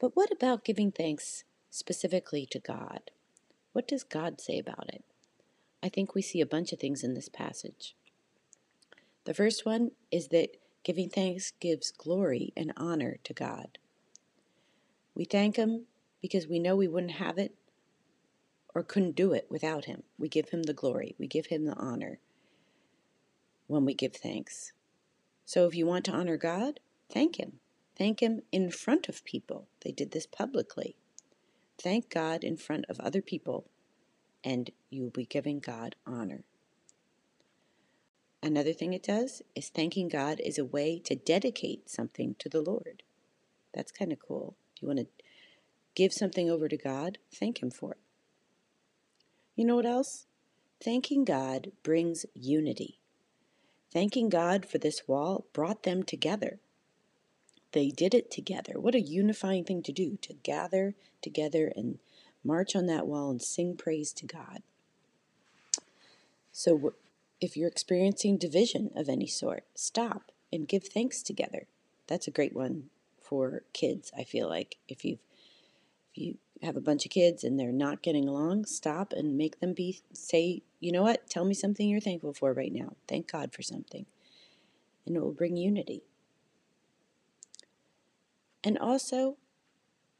But 0.00 0.16
what 0.16 0.32
about 0.32 0.64
giving 0.64 0.90
thanks 0.90 1.44
specifically 1.70 2.46
to 2.46 2.58
God? 2.58 3.10
What 3.74 3.86
does 3.86 4.02
God 4.02 4.40
say 4.40 4.58
about 4.58 4.88
it? 4.88 5.04
I 5.82 5.90
think 5.90 6.14
we 6.14 6.22
see 6.22 6.40
a 6.40 6.46
bunch 6.46 6.72
of 6.72 6.78
things 6.78 7.04
in 7.04 7.12
this 7.14 7.28
passage. 7.28 7.94
The 9.28 9.34
first 9.34 9.66
one 9.66 9.90
is 10.10 10.28
that 10.28 10.56
giving 10.84 11.10
thanks 11.10 11.52
gives 11.60 11.90
glory 11.90 12.54
and 12.56 12.72
honor 12.78 13.18
to 13.24 13.34
God. 13.34 13.76
We 15.14 15.26
thank 15.26 15.56
Him 15.56 15.84
because 16.22 16.48
we 16.48 16.58
know 16.58 16.74
we 16.74 16.88
wouldn't 16.88 17.12
have 17.12 17.36
it 17.36 17.54
or 18.74 18.82
couldn't 18.82 19.16
do 19.16 19.34
it 19.34 19.46
without 19.50 19.84
Him. 19.84 20.04
We 20.18 20.30
give 20.30 20.48
Him 20.48 20.62
the 20.62 20.72
glory, 20.72 21.14
we 21.18 21.26
give 21.26 21.48
Him 21.48 21.66
the 21.66 21.76
honor 21.76 22.20
when 23.66 23.84
we 23.84 23.92
give 23.92 24.14
thanks. 24.14 24.72
So 25.44 25.66
if 25.66 25.74
you 25.74 25.84
want 25.84 26.06
to 26.06 26.12
honor 26.12 26.38
God, 26.38 26.80
thank 27.10 27.38
Him. 27.38 27.60
Thank 27.98 28.20
Him 28.20 28.40
in 28.50 28.70
front 28.70 29.10
of 29.10 29.26
people. 29.26 29.68
They 29.84 29.92
did 29.92 30.12
this 30.12 30.24
publicly. 30.24 30.96
Thank 31.76 32.08
God 32.08 32.44
in 32.44 32.56
front 32.56 32.86
of 32.88 32.98
other 32.98 33.20
people, 33.20 33.66
and 34.42 34.70
you 34.88 35.02
will 35.02 35.10
be 35.10 35.26
giving 35.26 35.60
God 35.60 35.96
honor. 36.06 36.44
Another 38.42 38.72
thing 38.72 38.92
it 38.92 39.02
does 39.02 39.42
is 39.54 39.68
thanking 39.68 40.08
God 40.08 40.40
is 40.40 40.58
a 40.58 40.64
way 40.64 41.00
to 41.00 41.16
dedicate 41.16 41.90
something 41.90 42.36
to 42.38 42.48
the 42.48 42.60
Lord. 42.60 43.02
That's 43.74 43.92
kind 43.92 44.12
of 44.12 44.20
cool. 44.20 44.54
If 44.74 44.82
you 44.82 44.88
want 44.88 45.00
to 45.00 45.06
give 45.94 46.12
something 46.12 46.48
over 46.48 46.68
to 46.68 46.76
God, 46.76 47.18
thank 47.34 47.62
Him 47.62 47.70
for 47.70 47.92
it. 47.92 47.98
You 49.56 49.64
know 49.64 49.76
what 49.76 49.86
else? 49.86 50.26
Thanking 50.82 51.24
God 51.24 51.72
brings 51.82 52.24
unity. 52.34 52.98
Thanking 53.92 54.28
God 54.28 54.64
for 54.64 54.78
this 54.78 55.08
wall 55.08 55.46
brought 55.52 55.82
them 55.82 56.04
together. 56.04 56.60
They 57.72 57.88
did 57.88 58.14
it 58.14 58.30
together. 58.30 58.74
What 58.78 58.94
a 58.94 59.00
unifying 59.00 59.64
thing 59.64 59.82
to 59.82 59.92
do 59.92 60.16
to 60.22 60.34
gather 60.34 60.94
together 61.22 61.72
and 61.74 61.98
march 62.44 62.76
on 62.76 62.86
that 62.86 63.06
wall 63.06 63.30
and 63.30 63.42
sing 63.42 63.76
praise 63.76 64.12
to 64.14 64.26
God. 64.26 64.62
So 66.52 66.94
if 67.40 67.56
you're 67.56 67.68
experiencing 67.68 68.36
division 68.36 68.90
of 68.96 69.08
any 69.08 69.26
sort, 69.26 69.64
stop 69.74 70.32
and 70.52 70.68
give 70.68 70.84
thanks 70.84 71.22
together. 71.22 71.66
That's 72.06 72.26
a 72.26 72.32
great 72.32 72.54
one 72.54 72.90
for 73.20 73.62
kids, 73.72 74.10
I 74.16 74.24
feel 74.24 74.48
like. 74.48 74.76
If 74.88 75.04
you've 75.04 75.20
if 76.14 76.22
you 76.22 76.38
have 76.62 76.76
a 76.76 76.80
bunch 76.80 77.04
of 77.04 77.12
kids 77.12 77.44
and 77.44 77.58
they're 77.58 77.70
not 77.70 78.02
getting 78.02 78.26
along, 78.26 78.64
stop 78.64 79.12
and 79.12 79.36
make 79.36 79.60
them 79.60 79.74
be 79.74 80.02
say, 80.12 80.62
you 80.80 80.90
know 80.90 81.02
what? 81.02 81.28
Tell 81.28 81.44
me 81.44 81.54
something 81.54 81.88
you're 81.88 82.00
thankful 82.00 82.32
for 82.32 82.52
right 82.52 82.72
now. 82.72 82.94
Thank 83.06 83.30
God 83.30 83.52
for 83.52 83.62
something. 83.62 84.06
And 85.06 85.16
it 85.16 85.20
will 85.20 85.32
bring 85.32 85.56
unity. 85.56 86.02
And 88.64 88.76
also, 88.78 89.36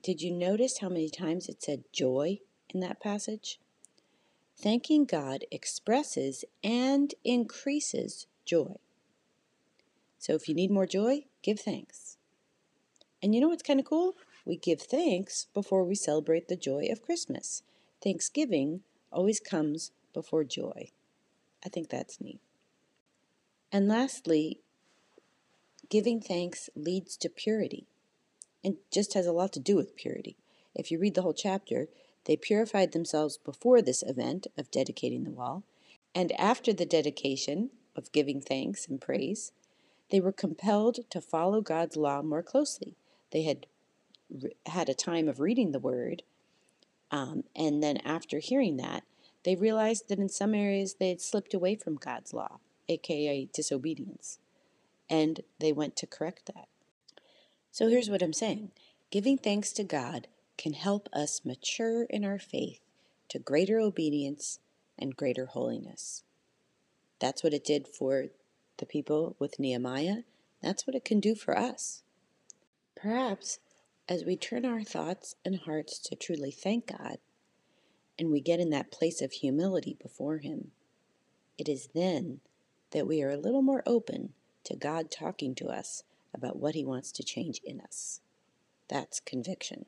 did 0.03 0.23
you 0.23 0.33
notice 0.33 0.79
how 0.79 0.89
many 0.89 1.11
times 1.11 1.49
it 1.49 1.63
said 1.63 1.85
joy 1.93 2.39
in 2.73 2.81
that 2.81 3.01
passage? 3.01 3.59
Thanking 4.61 5.05
God 5.05 5.45
expresses 5.53 6.45
and 6.65 7.15
increases 7.25 8.27
joy. 8.45 8.75
So 10.19 10.35
if 10.35 10.49
you 10.49 10.55
need 10.55 10.73
more 10.73 10.87
joy, 10.87 11.27
give 11.43 11.61
thanks. 11.61 12.17
And 13.23 13.35
you 13.35 13.41
know 13.41 13.49
what's 13.49 13.63
kind 13.63 13.79
of 13.79 13.87
cool? 13.87 14.17
We 14.45 14.57
give 14.57 14.81
thanks 14.81 15.47
before 15.55 15.85
we 15.85 15.95
celebrate 15.95 16.49
the 16.49 16.57
joy 16.57 16.89
of 16.91 17.03
Christmas. 17.03 17.63
Thanksgiving 18.03 18.81
always 19.13 19.39
comes 19.39 19.93
before 20.13 20.43
joy. 20.43 20.91
I 21.65 21.69
think 21.69 21.89
that's 21.89 22.21
neat. 22.21 22.41
And 23.71 23.87
lastly, 23.87 24.61
giving 25.89 26.21
thanks 26.21 26.69
leads 26.75 27.17
to 27.19 27.29
purity 27.29 27.87
and 28.65 28.79
just 28.91 29.15
has 29.15 29.27
a 29.27 29.33
lot 29.33 29.53
to 29.53 29.61
do 29.61 29.77
with 29.77 29.95
purity. 29.95 30.37
If 30.75 30.91
you 30.91 30.99
read 30.99 31.15
the 31.15 31.23
whole 31.23 31.35
chapter, 31.35 31.89
they 32.29 32.37
purified 32.37 32.93
themselves 32.93 33.39
before 33.39 33.81
this 33.81 34.03
event 34.03 34.47
of 34.59 34.71
dedicating 34.71 35.25
the 35.25 35.31
wall, 35.31 35.65
and 36.15 36.31
after 36.39 36.75
the 36.75 36.85
dedication 36.85 37.71
of 37.97 38.13
giving 38.13 38.43
thanks 38.43 38.87
and 38.87 39.01
praise, 39.01 39.53
they 40.11 40.21
were 40.21 40.31
compelled 40.31 40.99
to 41.09 41.23
follow 41.23 41.63
God's 41.63 41.97
law 41.97 42.21
more 42.21 42.43
closely. 42.43 42.97
They 43.31 43.45
had 43.45 43.67
had 44.67 44.91
a 44.91 44.95
time 44.95 45.27
of 45.27 45.41
reading 45.41 45.73
the 45.73 45.79
word, 45.79 46.23
um, 47.11 47.45
and 47.57 47.83
then 47.83 47.97
after 48.05 48.41
hearing 48.41 48.77
that, 48.77 49.05
they 49.45 49.57
realized 49.57 50.11
that 50.11 50.19
in 50.19 50.29
some 50.29 50.55
areas 50.55 50.97
they 51.01 51.09
had 51.09 51.23
slipped 51.23 51.55
away 51.55 51.77
from 51.77 51.97
God's 51.97 52.35
law, 52.35 52.59
aka 52.91 53.49
disobedience, 53.55 54.39
and 55.09 55.41
they 55.61 55.73
went 55.73 55.97
to 55.97 56.07
correct 56.07 56.51
that. 56.55 56.69
So 57.71 57.89
here's 57.89 58.11
what 58.11 58.23
I'm 58.23 58.35
saying 58.35 58.71
giving 59.11 59.39
thanks 59.39 59.73
to 59.73 59.83
God 59.83 60.29
can 60.59 60.75
help 60.75 61.09
us 61.13 61.41
mature 61.45 62.03
in 62.05 62.25
our 62.25 62.39
faith 62.39 62.81
to 63.29 63.39
greater 63.39 63.79
obedience 63.79 64.59
and 64.99 65.17
greater 65.17 65.47
holiness. 65.47 66.25
That's 67.21 67.43
what 67.43 67.55
it 67.55 67.65
did 67.65 67.89
for 67.89 68.27
the 68.79 68.87
people 68.87 69.37
with 69.39 69.59
Nehemiah. 69.59 70.23
That's 70.63 70.87
what 70.87 70.97
it 70.97 71.05
can 71.05 71.21
do 71.21 71.35
for 71.35 71.57
us. 71.57 72.03
Perhaps 73.01 73.61
as 74.09 74.25
we 74.25 74.37
turn 74.37 74.65
our 74.65 74.83
thoughts 74.83 75.37
and 75.45 75.61
hearts 75.61 75.99
to 76.01 76.17
truly 76.17 76.51
thank 76.51 76.87
God 76.99 77.19
and 78.19 78.31
we 78.31 78.41
get 78.41 78.61
in 78.61 78.71
that 78.71 78.91
place 78.91 79.23
of 79.23 79.33
humility 79.33 79.97
before 80.01 80.39
Him, 80.39 80.73
it 81.57 81.69
is 81.69 81.89
then 81.95 82.41
that 82.91 83.07
we 83.07 83.23
are 83.23 83.31
a 83.31 83.37
little 83.37 83.63
more 83.63 83.83
open 83.87 84.33
to 84.65 84.75
God 84.75 85.11
talking 85.11 85.55
to 85.57 85.67
us 85.67 86.03
about 86.35 86.59
what 86.59 86.75
He 86.75 86.85
wants 86.85 87.13
to 87.13 87.23
change 87.23 87.61
in 87.65 87.81
us. 87.81 88.21
That's 88.89 89.21
conviction. 89.21 89.87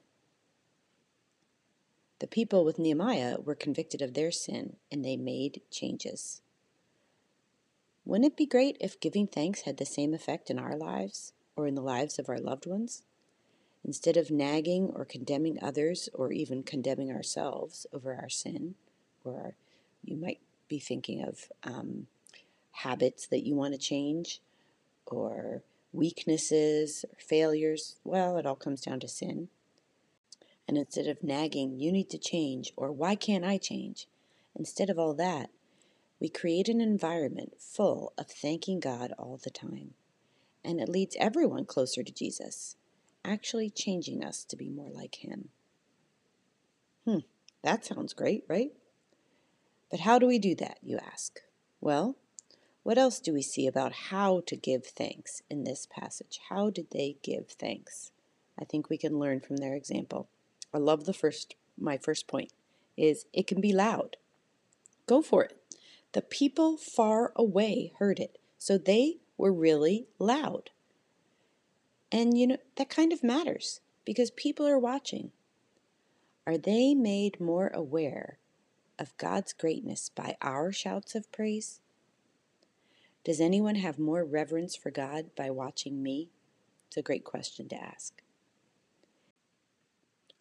The 2.20 2.26
people 2.26 2.64
with 2.64 2.78
Nehemiah 2.78 3.38
were 3.40 3.54
convicted 3.54 4.02
of 4.02 4.14
their 4.14 4.30
sin 4.30 4.76
and 4.92 5.04
they 5.04 5.16
made 5.16 5.62
changes. 5.70 6.42
Wouldn't 8.04 8.32
it 8.32 8.36
be 8.36 8.46
great 8.46 8.76
if 8.78 9.00
giving 9.00 9.26
thanks 9.26 9.62
had 9.62 9.78
the 9.78 9.86
same 9.86 10.12
effect 10.12 10.50
in 10.50 10.58
our 10.58 10.76
lives 10.76 11.32
or 11.56 11.66
in 11.66 11.74
the 11.74 11.82
lives 11.82 12.18
of 12.18 12.28
our 12.28 12.38
loved 12.38 12.66
ones? 12.66 13.02
Instead 13.84 14.18
of 14.18 14.30
nagging 14.30 14.92
or 14.94 15.06
condemning 15.06 15.58
others 15.62 16.10
or 16.12 16.30
even 16.30 16.62
condemning 16.62 17.10
ourselves 17.10 17.86
over 17.92 18.14
our 18.14 18.28
sin, 18.28 18.74
or 19.24 19.54
you 20.04 20.16
might 20.16 20.40
be 20.68 20.78
thinking 20.78 21.22
of 21.22 21.48
um, 21.64 22.06
habits 22.72 23.26
that 23.28 23.46
you 23.46 23.54
want 23.54 23.72
to 23.72 23.78
change, 23.78 24.42
or 25.06 25.62
weaknesses 25.92 27.06
or 27.10 27.18
failures, 27.18 27.96
well, 28.04 28.36
it 28.36 28.44
all 28.44 28.54
comes 28.54 28.82
down 28.82 29.00
to 29.00 29.08
sin. 29.08 29.48
And 30.70 30.78
instead 30.78 31.08
of 31.08 31.24
nagging, 31.24 31.80
you 31.80 31.90
need 31.90 32.08
to 32.10 32.16
change, 32.16 32.72
or 32.76 32.92
why 32.92 33.16
can't 33.16 33.44
I 33.44 33.58
change? 33.58 34.06
Instead 34.54 34.88
of 34.88 35.00
all 35.00 35.14
that, 35.14 35.50
we 36.20 36.28
create 36.28 36.68
an 36.68 36.80
environment 36.80 37.54
full 37.58 38.12
of 38.16 38.28
thanking 38.28 38.78
God 38.78 39.12
all 39.18 39.36
the 39.42 39.50
time. 39.50 39.94
And 40.64 40.80
it 40.80 40.88
leads 40.88 41.16
everyone 41.18 41.64
closer 41.64 42.04
to 42.04 42.12
Jesus, 42.12 42.76
actually 43.24 43.68
changing 43.68 44.22
us 44.22 44.44
to 44.44 44.56
be 44.56 44.70
more 44.70 44.90
like 44.90 45.24
Him. 45.24 45.48
Hmm, 47.04 47.26
that 47.64 47.84
sounds 47.84 48.12
great, 48.12 48.44
right? 48.46 48.70
But 49.90 49.98
how 49.98 50.20
do 50.20 50.26
we 50.28 50.38
do 50.38 50.54
that, 50.54 50.78
you 50.84 50.98
ask? 50.98 51.40
Well, 51.80 52.14
what 52.84 52.96
else 52.96 53.18
do 53.18 53.32
we 53.32 53.42
see 53.42 53.66
about 53.66 53.92
how 53.92 54.42
to 54.46 54.54
give 54.54 54.86
thanks 54.86 55.42
in 55.50 55.64
this 55.64 55.88
passage? 55.90 56.38
How 56.48 56.70
did 56.70 56.92
they 56.92 57.16
give 57.24 57.48
thanks? 57.48 58.12
I 58.56 58.64
think 58.64 58.88
we 58.88 58.98
can 58.98 59.18
learn 59.18 59.40
from 59.40 59.56
their 59.56 59.74
example. 59.74 60.28
I 60.72 60.78
love 60.78 61.04
the 61.04 61.12
first 61.12 61.54
my 61.78 61.96
first 61.96 62.28
point 62.28 62.52
is 62.96 63.24
it 63.32 63.46
can 63.46 63.60
be 63.60 63.72
loud. 63.72 64.16
Go 65.06 65.22
for 65.22 65.44
it. 65.44 65.56
The 66.12 66.22
people 66.22 66.76
far 66.76 67.32
away 67.36 67.92
heard 67.98 68.18
it, 68.18 68.38
so 68.58 68.76
they 68.76 69.18
were 69.36 69.52
really 69.52 70.06
loud. 70.18 70.70
And 72.12 72.36
you 72.36 72.46
know, 72.46 72.56
that 72.76 72.90
kind 72.90 73.12
of 73.12 73.22
matters 73.22 73.80
because 74.04 74.30
people 74.30 74.66
are 74.66 74.78
watching. 74.78 75.30
Are 76.46 76.58
they 76.58 76.94
made 76.94 77.40
more 77.40 77.70
aware 77.72 78.38
of 78.98 79.16
God's 79.16 79.52
greatness 79.52 80.10
by 80.14 80.36
our 80.42 80.72
shouts 80.72 81.14
of 81.14 81.30
praise? 81.32 81.80
Does 83.24 83.40
anyone 83.40 83.76
have 83.76 83.98
more 83.98 84.24
reverence 84.24 84.74
for 84.74 84.90
God 84.90 85.26
by 85.36 85.50
watching 85.50 86.02
me? 86.02 86.30
It's 86.88 86.96
a 86.96 87.02
great 87.02 87.24
question 87.24 87.68
to 87.68 87.76
ask. 87.76 88.22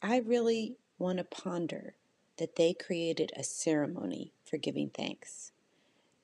I 0.01 0.17
really 0.17 0.77
want 0.97 1.17
to 1.17 1.25
ponder 1.25 1.95
that 2.37 2.55
they 2.55 2.73
created 2.73 3.33
a 3.35 3.43
ceremony 3.43 4.31
for 4.45 4.55
giving 4.57 4.89
thanks. 4.89 5.51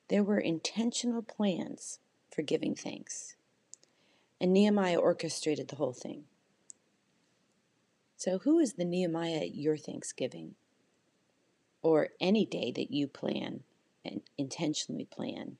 There 0.08 0.24
were 0.24 0.38
intentional 0.38 1.20
plans 1.20 1.98
for 2.30 2.40
giving 2.40 2.74
thanks. 2.74 3.36
And 4.40 4.52
Nehemiah 4.52 4.96
orchestrated 4.96 5.68
the 5.68 5.76
whole 5.76 5.92
thing. 5.92 6.24
So, 8.16 8.38
who 8.38 8.58
is 8.58 8.74
the 8.74 8.84
Nehemiah 8.86 9.40
at 9.40 9.54
your 9.54 9.76
Thanksgiving? 9.76 10.54
Or 11.82 12.08
any 12.18 12.46
day 12.46 12.72
that 12.72 12.90
you 12.90 13.06
plan 13.06 13.60
and 14.04 14.22
intentionally 14.38 15.04
plan 15.04 15.58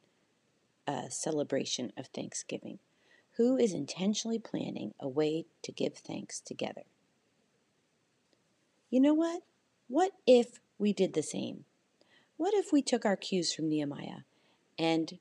a 0.86 1.10
celebration 1.10 1.92
of 1.98 2.06
Thanksgiving? 2.06 2.78
Who 3.32 3.58
is 3.58 3.74
intentionally 3.74 4.38
planning 4.38 4.94
a 4.98 5.08
way 5.08 5.44
to 5.62 5.70
give 5.70 5.98
thanks 5.98 6.40
together? 6.40 6.84
You 8.96 9.02
know 9.02 9.12
what? 9.12 9.42
What 9.88 10.12
if 10.26 10.58
we 10.78 10.94
did 10.94 11.12
the 11.12 11.22
same? 11.22 11.66
What 12.38 12.54
if 12.54 12.72
we 12.72 12.80
took 12.80 13.04
our 13.04 13.14
cues 13.14 13.52
from 13.52 13.68
Nehemiah 13.68 14.20
and, 14.78 15.18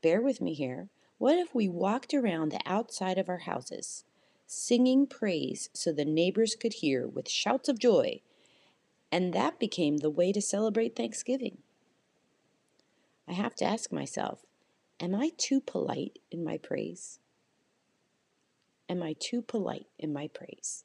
bear 0.00 0.22
with 0.22 0.40
me 0.40 0.54
here, 0.54 0.88
what 1.18 1.36
if 1.36 1.54
we 1.54 1.68
walked 1.68 2.14
around 2.14 2.48
the 2.52 2.62
outside 2.64 3.18
of 3.18 3.28
our 3.28 3.40
houses, 3.40 4.04
singing 4.46 5.06
praise 5.06 5.68
so 5.74 5.92
the 5.92 6.06
neighbors 6.06 6.56
could 6.58 6.72
hear 6.72 7.06
with 7.06 7.28
shouts 7.28 7.68
of 7.68 7.78
joy, 7.78 8.22
and 9.10 9.34
that 9.34 9.60
became 9.60 9.98
the 9.98 10.08
way 10.08 10.32
to 10.32 10.40
celebrate 10.40 10.96
Thanksgiving? 10.96 11.58
I 13.28 13.34
have 13.34 13.54
to 13.56 13.66
ask 13.66 13.92
myself 13.92 14.46
Am 14.98 15.14
I 15.14 15.32
too 15.36 15.60
polite 15.60 16.18
in 16.30 16.42
my 16.42 16.56
praise? 16.56 17.18
Am 18.88 19.02
I 19.02 19.14
too 19.20 19.42
polite 19.42 19.88
in 19.98 20.14
my 20.14 20.28
praise? 20.28 20.84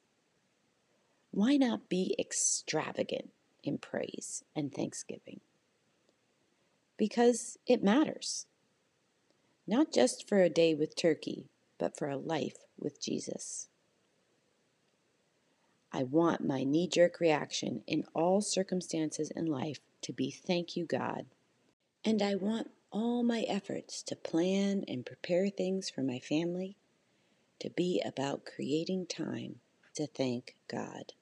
Why 1.30 1.56
not 1.56 1.88
be 1.88 2.14
extravagant 2.18 3.30
in 3.62 3.78
praise 3.78 4.44
and 4.56 4.72
thanksgiving? 4.72 5.40
Because 6.96 7.58
it 7.66 7.84
matters. 7.84 8.46
Not 9.66 9.92
just 9.92 10.28
for 10.28 10.42
a 10.42 10.48
day 10.48 10.74
with 10.74 10.96
turkey, 10.96 11.50
but 11.78 11.96
for 11.96 12.08
a 12.08 12.16
life 12.16 12.56
with 12.78 13.00
Jesus. 13.00 13.68
I 15.92 16.02
want 16.02 16.46
my 16.46 16.64
knee 16.64 16.88
jerk 16.88 17.20
reaction 17.20 17.82
in 17.86 18.04
all 18.14 18.40
circumstances 18.40 19.30
in 19.30 19.46
life 19.46 19.80
to 20.02 20.12
be 20.12 20.30
thank 20.30 20.76
you, 20.76 20.84
God. 20.84 21.26
And 22.04 22.22
I 22.22 22.34
want 22.34 22.70
all 22.90 23.22
my 23.22 23.42
efforts 23.42 24.02
to 24.04 24.16
plan 24.16 24.84
and 24.88 25.04
prepare 25.04 25.48
things 25.48 25.90
for 25.90 26.02
my 26.02 26.18
family 26.18 26.76
to 27.60 27.70
be 27.70 28.02
about 28.04 28.44
creating 28.44 29.06
time 29.06 29.56
to 29.94 30.06
thank 30.06 30.54
God. 30.68 31.12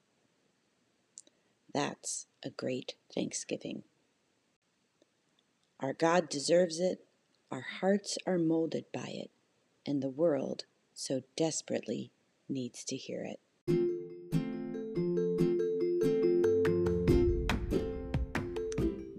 That's 1.77 2.25
a 2.43 2.49
great 2.49 2.95
Thanksgiving. 3.13 3.83
Our 5.79 5.93
God 5.93 6.27
deserves 6.27 6.79
it, 6.79 7.05
our 7.51 7.63
hearts 7.81 8.17
are 8.25 8.39
molded 8.39 8.85
by 8.91 9.13
it, 9.13 9.29
and 9.85 10.01
the 10.01 10.09
world 10.09 10.63
so 10.95 11.21
desperately 11.35 12.09
needs 12.49 12.83
to 12.85 12.95
hear 12.95 13.23
it. 13.23 13.39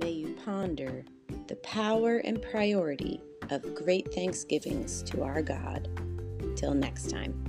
May 0.00 0.10
you 0.10 0.34
ponder 0.44 1.04
the 1.46 1.60
power 1.62 2.16
and 2.16 2.42
priority 2.42 3.22
of 3.50 3.72
great 3.76 4.12
thanksgivings 4.12 5.04
to 5.04 5.22
our 5.22 5.42
God. 5.42 5.88
Till 6.56 6.74
next 6.74 7.08
time. 7.08 7.47